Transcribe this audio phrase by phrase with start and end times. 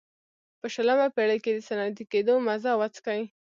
[0.59, 3.21] په شلمه پېړۍ کې د صنعتي کېدو مزه وڅکي.